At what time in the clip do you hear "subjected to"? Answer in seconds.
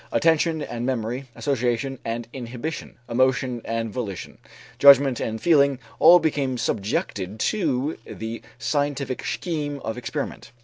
6.57-7.99